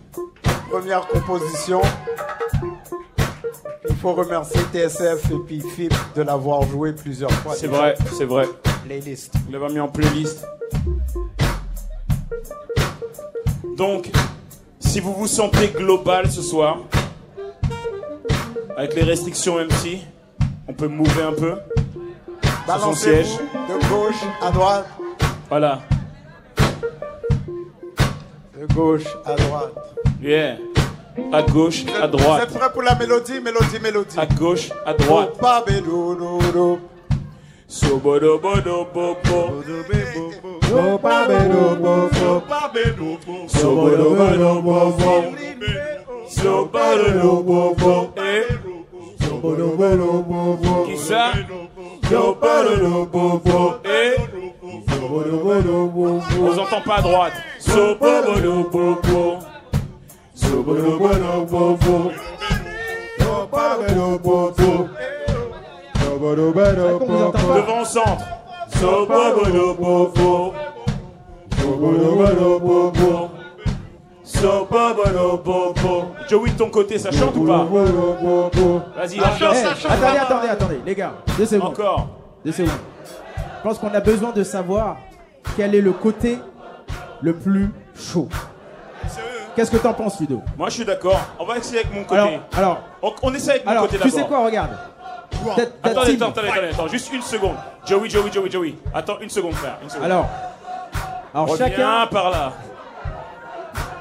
Première 0.71 1.07
composition. 1.09 1.81
Il 3.89 3.97
faut 3.97 4.13
remercier 4.13 4.61
TSF 4.71 5.31
et 5.31 5.39
puis 5.47 5.61
FIP 5.61 5.95
de 6.15 6.23
l'avoir 6.23 6.63
joué 6.65 6.93
plusieurs 6.93 7.33
fois. 7.33 7.55
C'est 7.55 7.69
vrai, 7.69 7.95
c'est 8.13 8.27
vrai. 8.27 8.47
Playlist. 8.85 9.33
On 9.49 9.53
l'avait 9.53 9.73
mis 9.73 9.81
en 9.81 9.89
playlist. 9.89 10.45
Donc, 13.83 14.13
si 14.79 15.01
vous 15.01 15.13
vous 15.13 15.27
sentez 15.27 15.67
global 15.67 16.31
ce 16.31 16.41
soir, 16.41 16.83
avec 18.77 18.95
les 18.95 19.03
restrictions 19.03 19.57
MC, 19.59 19.99
on 20.69 20.73
peut 20.73 20.87
mouver 20.87 21.25
un 21.25 21.33
peu. 21.33 21.57
Balancez-vous 22.65 22.95
siège. 22.95 23.27
de 23.69 23.89
gauche 23.89 24.23
à 24.41 24.53
droite. 24.53 24.87
Voilà. 25.49 25.81
De 28.57 28.73
gauche 28.73 29.03
à 29.27 29.35
droite. 29.35 29.73
Yeah. 30.23 30.59
À 31.33 31.43
gauche, 31.43 31.85
à 32.01 32.07
droite. 32.07 32.45
êtes 32.45 32.57
prêts 32.57 32.73
pour 32.73 32.83
la 32.83 32.95
mélodie 32.95 33.41
Mélodie, 33.41 33.81
mélodie? 33.83 34.17
À 34.17 34.27
gauche, 34.27 34.71
à 34.87 34.95
droite. 34.95 35.33
Sobodobodobobo. 46.43 48.13
Eh. 48.17 48.47
Qui 50.87 50.97
ça. 50.97 51.33
Eh. 53.85 54.17
On 55.01 55.09
vous 56.39 56.59
entend 56.59 56.81
pas 56.85 56.97
à 56.97 57.03
droite. 57.03 57.33
Sobodobodobobo. 57.59 59.39
Sobodobodobobo. 60.35 62.13
Devant 67.55 67.81
au 67.81 67.85
centre. 68.83 69.07
Sobodobodobobo. 69.07 70.55
Sobodobodobobo. 71.59 73.31
So 74.25 74.67
bo 74.71 74.95
bo 74.95 75.05
do 75.05 75.37
bo 75.45 75.75
bo. 75.75 76.05
Joey 76.29 76.51
de 76.51 76.57
ton 76.57 76.71
côté, 76.71 76.99
ça 76.99 77.11
chante 77.11 77.37
ou 77.37 77.45
pas 77.47 77.65
Vas-y, 78.97 79.19
Ça 79.19 79.31
chante, 79.39 79.55
ça 79.57 79.75
chante. 79.75 79.93
Attendez, 79.93 80.19
attendez, 80.19 80.49
attendez, 80.49 80.81
les 80.87 80.95
gars, 80.95 81.15
deux 81.37 81.47
secondes. 81.47 81.69
Encore. 81.73 82.09
Deux 82.45 82.53
secondes. 82.53 82.73
Je 83.59 83.63
pense 83.69 83.79
qu'on 83.79 83.93
a 83.95 84.01
besoin 84.01 84.33
de 84.33 84.43
savoir 84.43 84.97
quel 85.57 85.75
est 85.75 85.81
le 85.81 85.93
côté 85.93 86.39
le 87.21 87.35
plus 87.35 87.71
chaud. 87.95 88.29
Qu'est-ce 89.55 89.71
que 89.71 89.77
t'en 89.77 89.93
penses, 89.93 90.19
Ludo? 90.19 90.41
Moi, 90.57 90.69
je 90.71 90.75
suis 90.77 90.85
d'accord. 90.85 91.21
On 91.39 91.45
va 91.45 91.59
essayer 91.59 91.81
avec 91.81 91.95
mon 91.95 92.05
côté. 92.05 92.21
Alors, 92.21 92.31
alors, 92.57 92.79
on, 93.03 93.13
on 93.23 93.35
essaie 93.35 93.51
avec 93.51 93.65
mon 93.67 93.71
alors, 93.73 93.83
côté 93.83 93.99
tu 93.99 94.05
d'abord. 94.09 94.19
sais 94.21 94.27
quoi, 94.27 94.45
regarde. 94.47 94.71
T'as- 95.57 95.67
t'as 95.67 95.91
Attendez, 95.91 96.15
attends, 96.15 96.29
attendez, 96.31 96.49
attendez, 96.49 96.69
attends, 96.73 96.89
juste 96.89 97.13
une 97.13 97.23
seconde. 97.23 97.57
Joey, 97.87 98.09
Joey, 98.09 98.31
Joey, 98.33 98.51
Joey. 98.51 98.75
Attends 98.95 99.19
une 99.21 99.31
seconde, 99.31 99.55
frère. 99.55 99.79
Une 99.83 99.91
seconde. 99.91 100.05
Alors, 100.05 100.29
alors 101.35 101.49
Reviens 101.49 101.69
chacun, 101.69 102.07
par 102.11 102.31
là. 102.31 102.53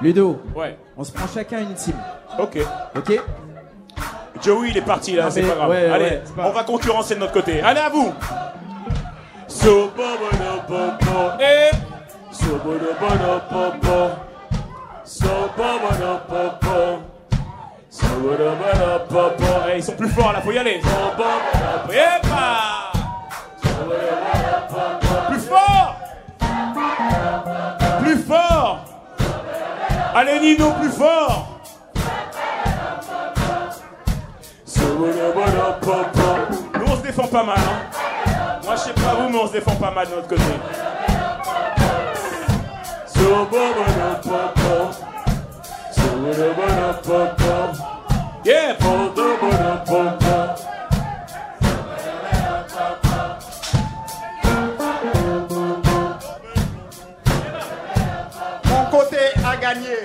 Ludo, 0.01 0.41
Ouais. 0.55 0.77
on 0.97 1.03
se 1.03 1.11
prend 1.11 1.27
chacun 1.33 1.59
une 1.59 1.73
team, 1.73 1.95
Ok. 2.39 2.57
ok 2.97 3.21
Joey, 4.41 4.69
il 4.71 4.77
est 4.77 4.81
parti 4.81 5.13
là, 5.13 5.29
c'est 5.29 5.43
pas 5.43 5.53
grave. 5.55 5.69
ouais, 5.69 5.85
Allez, 5.89 6.03
ouais, 6.05 6.23
pas 6.35 6.47
on 6.47 6.51
va 6.51 6.63
concurrencer 6.63 7.13
de 7.15 7.19
notre 7.19 7.33
côté. 7.33 7.61
Allez, 7.61 7.79
à 7.79 7.89
vous. 7.89 8.11
So. 9.47 9.91
Eh. 11.39 11.69
So. 12.31 12.59
So 15.03 15.27
ils 19.75 19.83
sont 19.83 19.93
plus 19.93 20.09
forts 20.09 20.33
là, 20.33 20.41
faut 20.41 20.51
y 20.51 20.57
aller. 20.57 20.81
Plus 25.27 25.39
fort. 25.39 25.95
Plus 28.01 28.17
fort. 28.17 28.79
Allez 30.13 30.39
Nino, 30.39 30.71
plus 30.71 30.91
fort. 30.91 31.47
Nous 36.75 36.85
on 36.87 36.95
se 36.95 37.01
défend 37.01 37.27
pas 37.27 37.43
mal. 37.43 37.57
Hein. 37.57 38.59
Moi 38.63 38.75
je 38.75 38.81
sais 38.81 38.93
pas 38.93 39.15
vous 39.15 39.29
mais 39.29 39.37
on 39.37 39.47
se 39.47 39.53
défend 39.53 39.75
pas 39.75 39.91
mal 39.91 40.07
de 40.07 40.15
notre 40.15 40.27
côté. 40.27 40.41
Yeah. 48.43 48.75
Mon 58.65 58.85
côté 58.89 59.17
a 59.45 59.55
gagné. 59.57 60.00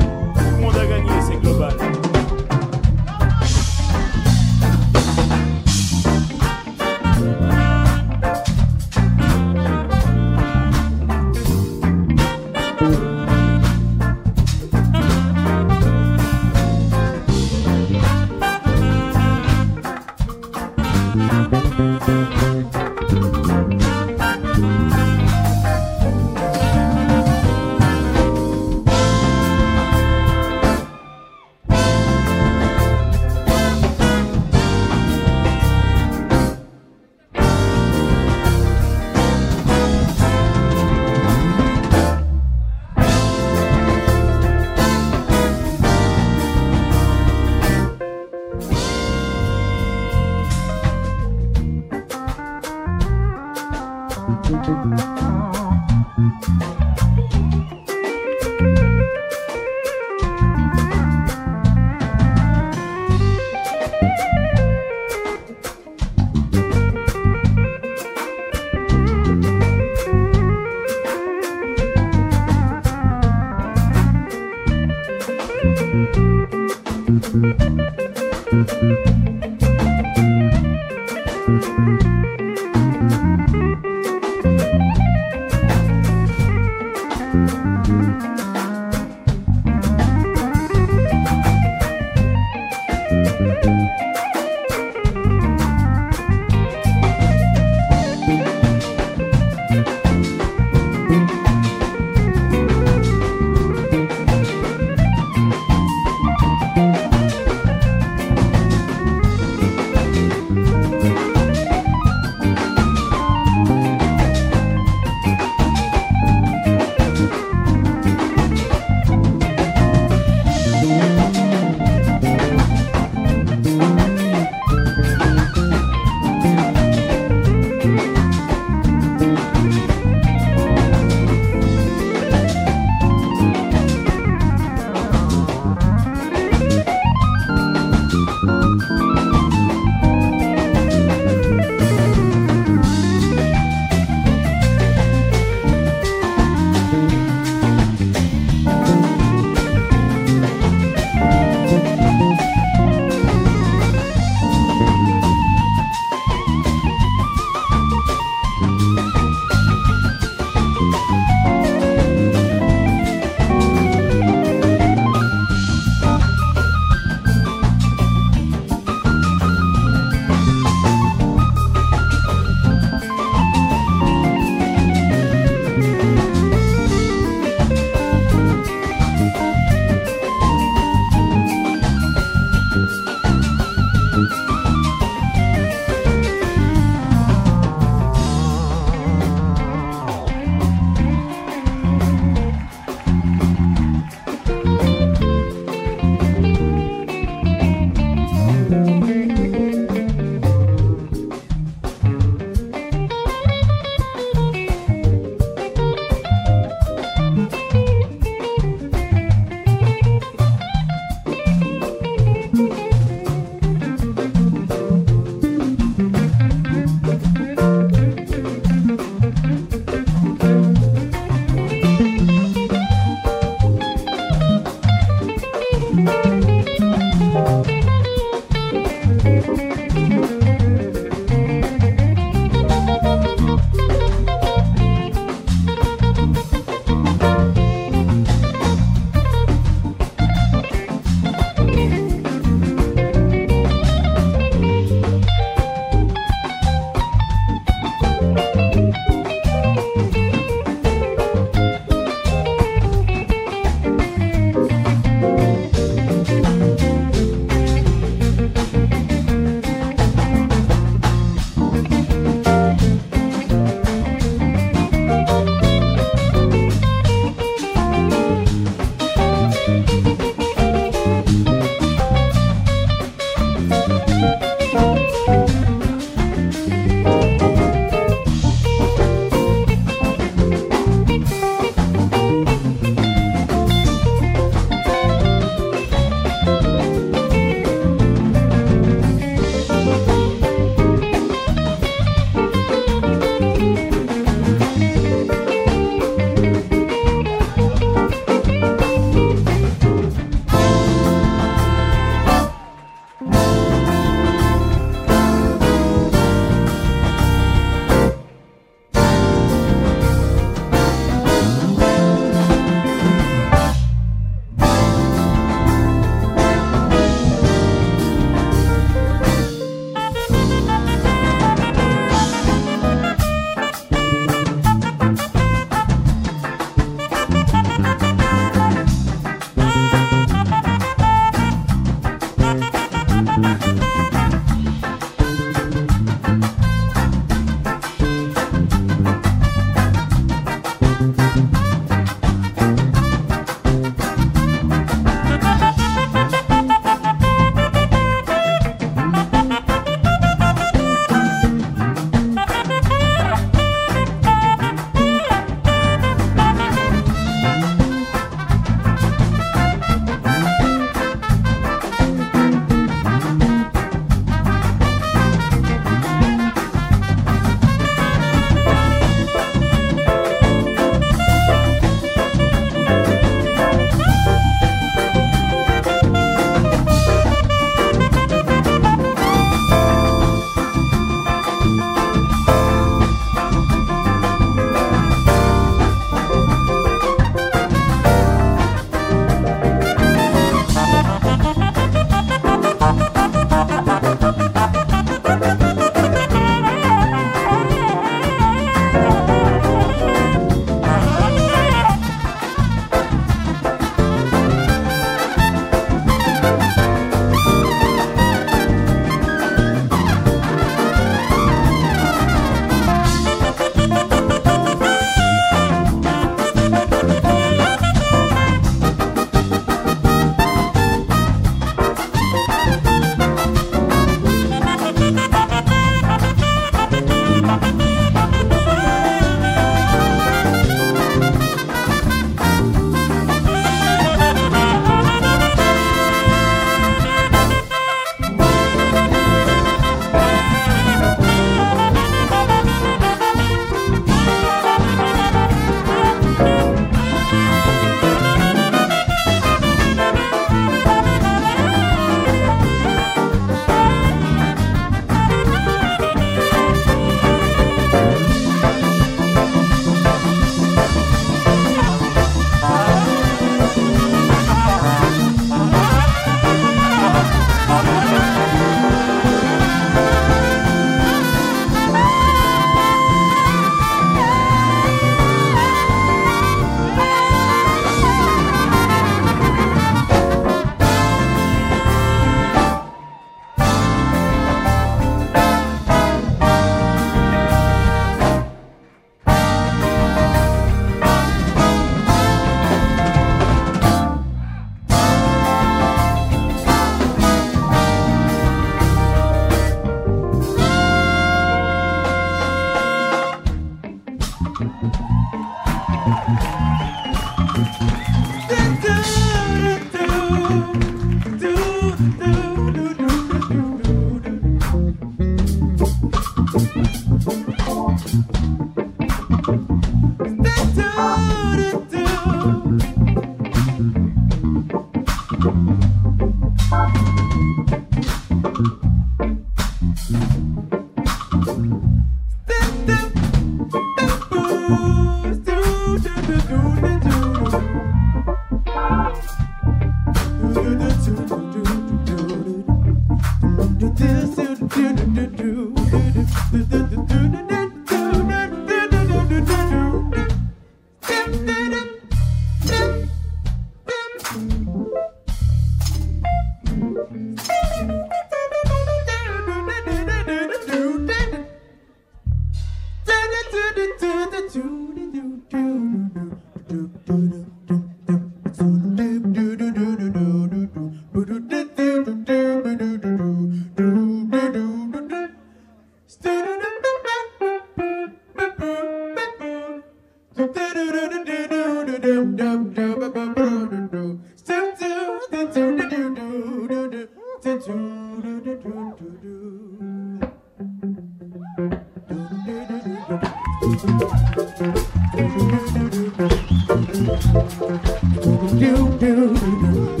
Allez, 598.53 600.00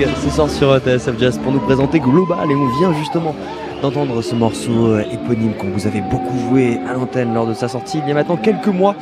Ce 0.00 0.30
soir 0.30 0.48
sur 0.48 0.78
TSF 0.78 1.18
Jazz 1.18 1.38
pour 1.38 1.52
nous 1.52 1.58
présenter 1.58 2.00
Global 2.00 2.50
et 2.50 2.54
on 2.54 2.68
vient 2.78 2.94
justement 2.94 3.34
d'entendre 3.82 4.22
ce 4.22 4.34
morceau 4.34 4.86
euh, 4.86 5.04
éponyme 5.12 5.52
qu'on 5.52 5.68
vous 5.68 5.86
avait 5.86 6.00
beaucoup 6.00 6.38
joué 6.48 6.78
à 6.88 6.94
l'antenne 6.94 7.34
lors 7.34 7.46
de 7.46 7.52
sa 7.52 7.68
sortie 7.68 7.98
il 7.98 8.08
y 8.08 8.12
a 8.12 8.14
maintenant 8.14 8.38
quelques 8.38 8.68
mois. 8.68 8.96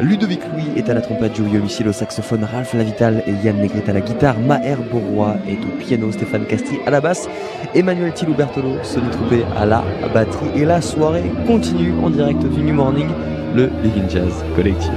Ludovic 0.00 0.40
Louis 0.52 0.66
est 0.76 0.90
à 0.90 0.94
la 0.94 1.00
trompette, 1.00 1.36
Joey 1.36 1.56
Homicile 1.56 1.86
au 1.86 1.92
saxophone, 1.92 2.42
Ralph 2.42 2.74
Lavital 2.74 3.22
et 3.28 3.46
Yann 3.46 3.56
Negret 3.60 3.84
à 3.86 3.92
la 3.92 4.00
guitare, 4.00 4.34
Maher 4.40 4.78
Bourrois 4.90 5.36
est 5.48 5.62
au 5.62 5.78
piano, 5.78 6.10
Stéphane 6.10 6.44
Castri 6.46 6.80
à 6.86 6.90
la 6.90 7.00
basse, 7.00 7.28
Emmanuel 7.72 8.12
Tilou 8.12 8.34
Bertolo 8.34 8.82
se 8.82 8.98
Troupé 8.98 9.44
à 9.56 9.64
la 9.64 9.84
batterie 10.12 10.50
et 10.56 10.64
la 10.64 10.80
soirée 10.80 11.30
continue 11.46 11.92
en 12.02 12.10
direct 12.10 12.42
du 12.42 12.62
New 12.62 12.74
Morning, 12.74 13.08
le 13.54 13.68
Big 13.80 13.92
in 13.96 14.08
Jazz 14.08 14.44
collectif. 14.56 14.90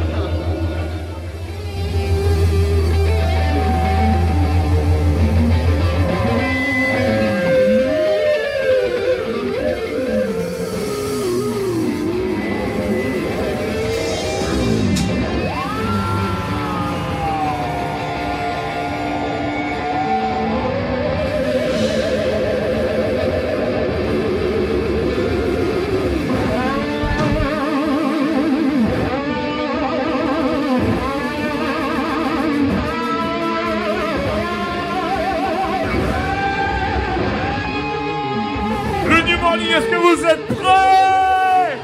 Est-ce 39.62 39.88
que 39.88 39.96
vous 39.96 40.26
êtes 40.26 40.48
prêts? 40.48 41.78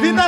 Vite 0.00 0.18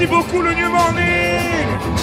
Merci 0.00 0.14
beaucoup 0.14 0.40
le 0.40 0.54
New 0.54 0.70
Morning. 0.70 1.99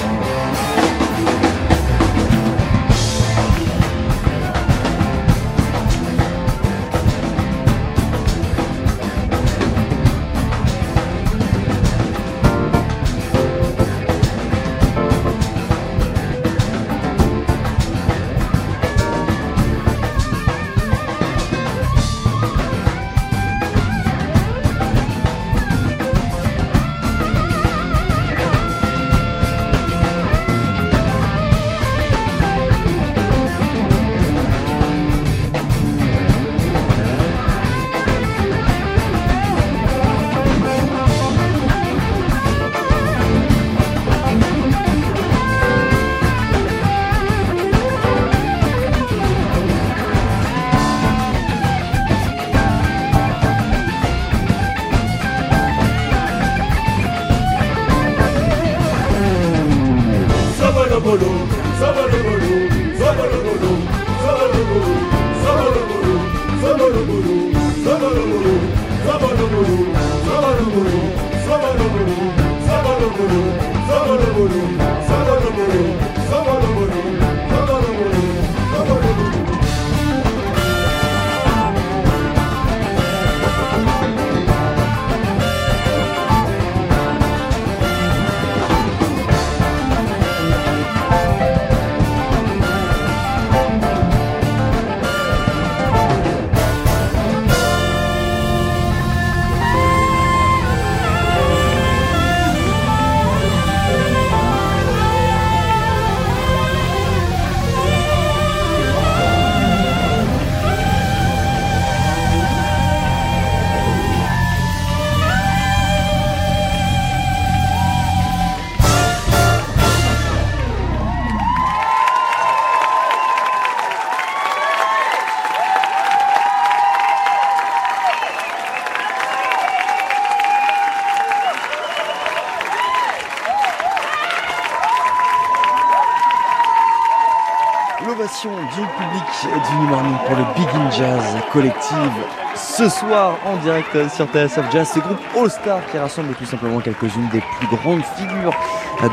Ce 142.87 142.99
soir, 142.99 143.37
en 143.45 143.57
direct 143.57 143.97
sur 144.15 144.27
TSF 144.27 144.71
Jazz, 144.71 144.91
ce 144.93 144.99
groupe 144.99 145.19
All 145.37 145.49
Star 145.49 145.85
qui 145.91 145.97
rassemble 145.97 146.33
tout 146.35 146.45
simplement 146.45 146.79
quelques-unes 146.79 147.27
des 147.33 147.41
plus 147.41 147.75
grandes 147.75 148.01
figures 148.15 148.53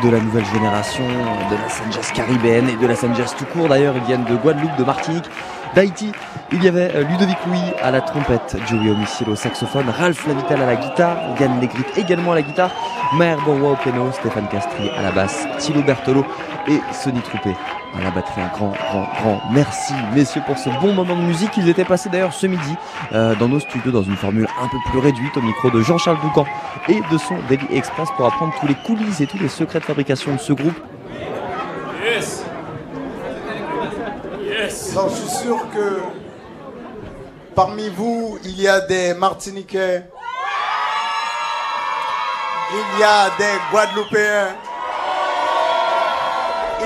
de 0.01 0.11
la 0.11 0.21
nouvelle 0.21 0.45
génération 0.45 1.03
de 1.03 1.57
la 1.57 1.69
scène 1.69 1.93
jazz 1.93 2.13
caribéenne 2.13 2.69
et 2.69 2.77
de 2.77 2.87
la 2.87 2.95
scène 2.95 3.17
jazz 3.17 3.35
tout 3.37 3.47
court. 3.47 3.67
D'ailleurs, 3.67 3.97
ils 3.97 4.05
viennent 4.05 4.23
de 4.27 4.37
Guadeloupe, 4.37 4.77
de 4.79 4.85
Martinique, 4.85 5.25
d'Haïti. 5.75 6.13
Il 6.53 6.63
y 6.63 6.69
avait 6.69 6.95
euh, 6.95 7.03
Ludovic 7.03 7.39
Louis 7.49 7.73
à 7.83 7.91
la 7.91 8.01
trompette, 8.01 8.57
Joey 8.69 8.91
Homicile 8.93 9.29
au 9.29 9.35
saxophone, 9.35 9.91
Ralph 9.91 10.25
Lavital 10.29 10.63
à 10.63 10.67
la 10.67 10.77
guitare, 10.77 11.17
Yann 11.41 11.59
Negrit 11.59 11.83
également 11.97 12.31
à 12.31 12.37
la 12.37 12.43
guitare, 12.43 12.71
Maher 13.15 13.39
Borwa 13.45 13.73
au 13.73 13.77
piano, 13.77 14.13
Stéphane 14.13 14.47
Castri 14.47 14.89
à 14.97 15.03
la 15.03 15.11
basse, 15.11 15.49
Thilo 15.59 15.83
Bertolo 15.83 16.25
et 16.69 16.79
Sonny 16.93 17.21
Troupé 17.23 17.51
à 17.99 18.03
la 18.03 18.11
batterie. 18.11 18.41
Un 18.41 18.49
grand, 18.49 18.73
grand, 18.73 19.09
grand 19.21 19.41
merci, 19.53 19.95
messieurs, 20.15 20.43
pour 20.47 20.59
ce 20.59 20.69
bon 20.81 20.93
moment 20.93 21.17
de 21.17 21.23
musique. 21.23 21.51
Ils 21.57 21.69
étaient 21.69 21.85
passés 21.85 22.09
d'ailleurs 22.09 22.33
ce 22.33 22.47
midi 22.47 22.75
euh, 23.13 23.35
dans 23.37 23.49
nos 23.49 23.61
studios 23.61 23.93
dans 23.93 24.03
une 24.03 24.17
formule 24.17 24.47
un 24.61 24.69
peu 24.69 24.77
plus 24.91 24.99
réduite 24.99 25.37
au 25.37 25.43
micro 25.43 25.71
de 25.71 25.81
Jean-Charles 25.83 26.21
Doucan 26.23 26.47
et 26.89 27.01
de 27.11 27.19
son 27.19 27.37
Daily 27.49 27.67
Express 27.73 28.09
pour 28.17 28.27
apprendre 28.27 28.55
tous 28.61 28.67
les 28.67 28.75
coulisses 28.75 29.21
et 29.21 29.27
tous 29.27 29.39
les 29.39 29.49
secrets 29.49 29.81
de 29.81 29.85
fabrication 29.85 30.35
de 30.35 30.41
ce 30.41 30.53
groupe. 30.53 30.79
Yes. 32.05 32.45
Yes. 34.45 34.95
Non, 34.95 35.09
je 35.09 35.15
suis 35.15 35.45
sûr 35.45 35.59
que 35.71 36.01
parmi 37.55 37.89
vous, 37.89 38.39
il 38.45 38.61
y 38.61 38.69
a 38.69 38.81
des 38.81 39.15
Martiniquais, 39.15 40.05
il 42.73 43.01
y 43.01 43.05
a 43.05 43.31
des 43.39 43.59
Guadeloupéens, 43.71 44.49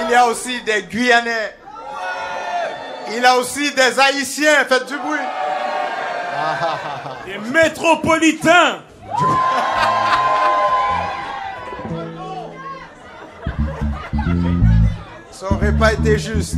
il 0.05 0.11
y 0.11 0.15
a 0.15 0.27
aussi 0.27 0.62
des 0.62 0.83
Guyanais, 0.83 1.57
il 3.15 3.23
y 3.23 3.27
a 3.27 3.37
aussi 3.37 3.73
des 3.75 3.99
Haïtiens. 3.99 4.65
Faites 4.69 4.87
du 4.87 4.97
bruit. 4.97 5.19
Des 7.27 7.39
métropolitains. 7.51 8.81
Ça 15.31 15.47
aurait 15.53 15.73
pas 15.73 15.93
été 15.93 16.19
juste 16.19 16.57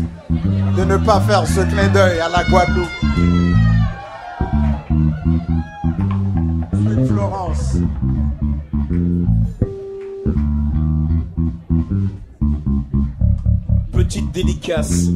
de 0.77 0.85
ne 0.85 0.97
pas 0.97 1.21
faire 1.21 1.47
ce 1.47 1.61
clin 1.61 1.89
d'œil 1.89 2.21
à 2.21 2.29
la 2.29 2.45
Guadeloupe. 2.45 2.89
Florence. 7.07 7.77
Dédicace. 14.32 15.11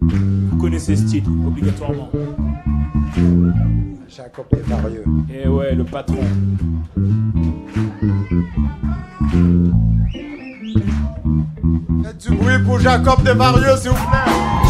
Vous 0.00 0.56
connaissez 0.60 0.96
ce 0.96 1.04
titre, 1.04 1.30
obligatoirement. 1.46 2.10
Jacob 4.08 4.46
Desvarieux. 4.52 5.04
Et 5.28 5.48
ouais, 5.48 5.74
le 5.74 5.84
patron. 5.84 6.22
Faites 12.02 12.28
du 12.28 12.36
bruit 12.36 12.58
pour 12.64 12.78
Jacob 12.78 13.22
Desvarieux, 13.24 13.76
s'il 13.76 13.90
vous 13.90 13.96
plaît. 13.96 14.63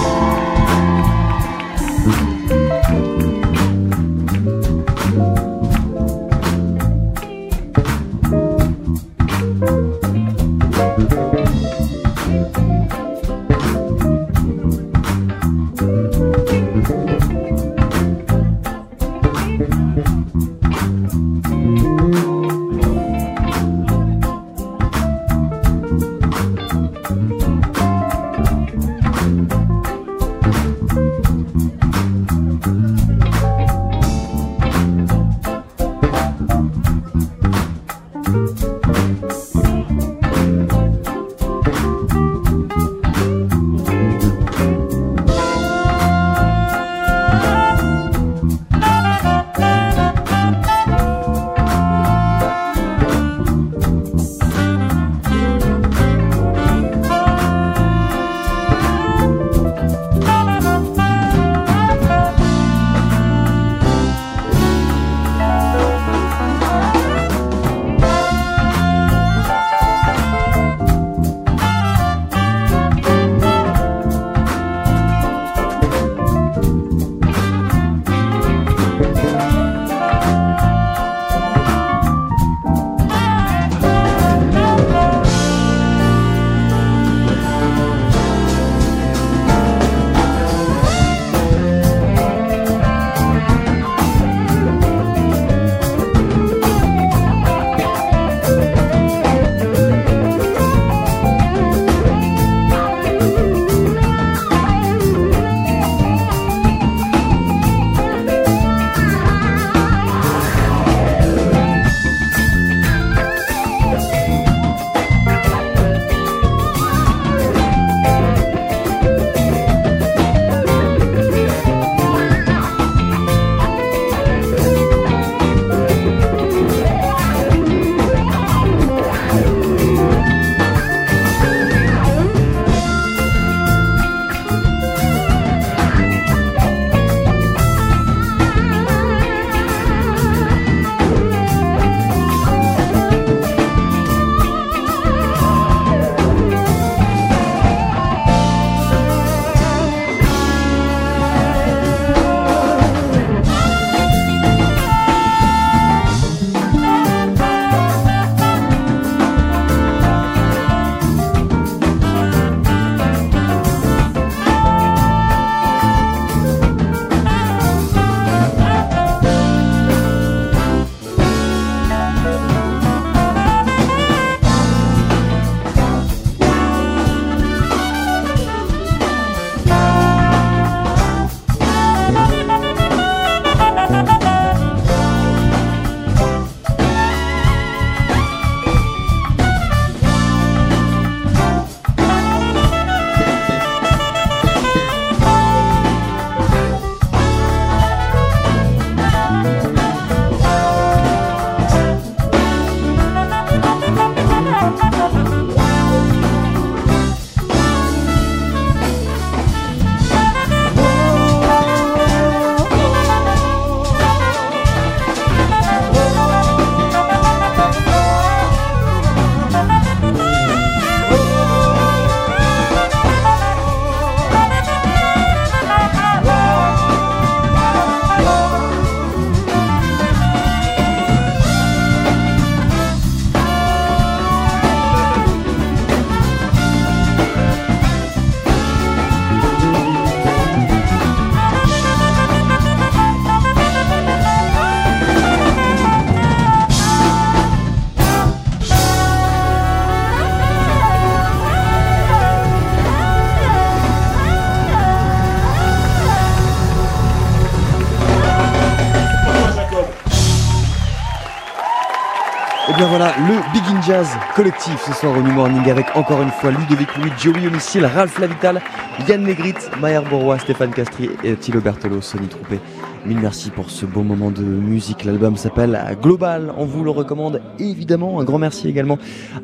Voilà, 262.96 263.12
le 263.26 263.34
Big 263.52 263.64
in 263.76 263.82
Jazz 263.82 264.06
collectif 264.36 264.80
ce 264.86 264.92
soir 264.92 265.18
au 265.18 265.20
New 265.20 265.32
Morning 265.32 265.68
avec 265.68 265.86
encore 265.96 266.22
une 266.22 266.30
fois 266.30 266.52
Ludovic 266.52 266.96
Louis, 266.96 267.10
Joey 267.18 267.48
Homicile, 267.48 267.86
Ralph 267.86 268.20
Lavital, 268.20 268.60
Yann 269.08 269.24
Negrit, 269.24 269.54
Maher 269.80 270.04
Bourrois, 270.04 270.38
Stéphane 270.38 270.70
Castri 270.70 271.10
et 271.24 271.34
Thilo 271.34 271.60
Bertolo, 271.60 272.00
Sonny 272.00 272.28
Troupé. 272.28 272.60
Mille 273.04 273.18
merci 273.20 273.50
pour 273.50 273.68
ce 273.70 273.84
beau 273.84 274.04
moment 274.04 274.30
de 274.30 274.44
musique. 274.44 275.04
L'album 275.04 275.36
s'appelle 275.36 275.76
Global. 276.00 276.54
On 276.56 276.66
vous 276.66 276.84
le 276.84 276.90
recommande 276.90 277.42
évidemment. 277.58 278.20
Un 278.20 278.24
grand 278.24 278.38
merci 278.38 278.68
également 278.68 278.98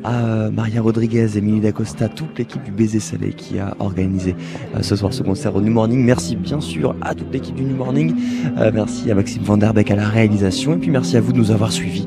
à 0.05 0.49
Maria 0.49 0.81
Rodriguez, 0.81 1.37
Emilie 1.37 1.59
D'Acosta, 1.59 2.07
toute 2.07 2.39
l'équipe 2.39 2.63
du 2.63 2.71
Baiser 2.71 3.01
Salé 3.01 3.33
qui 3.33 3.59
a 3.59 3.75
organisé 3.79 4.33
euh, 4.77 4.81
ce 4.81 4.95
soir 4.95 5.13
ce 5.13 5.23
concert 5.23 5.53
au 5.57 5.59
New 5.59 5.73
Morning. 5.73 6.01
Merci 6.01 6.37
bien 6.37 6.61
sûr 6.61 6.95
à 7.01 7.13
toute 7.15 7.33
l'équipe 7.33 7.55
du 7.55 7.63
New 7.63 7.75
Morning. 7.75 8.15
Euh, 8.57 8.71
merci 8.73 9.11
à 9.11 9.15
Maxime 9.15 9.43
Van 9.43 9.57
Der 9.57 9.73
Beek 9.73 9.91
à 9.91 9.97
la 9.97 10.07
réalisation. 10.07 10.75
Et 10.75 10.77
puis 10.77 10.89
merci 10.89 11.17
à 11.17 11.21
vous 11.21 11.33
de 11.33 11.37
nous 11.37 11.51
avoir 11.51 11.73
suivis 11.73 12.05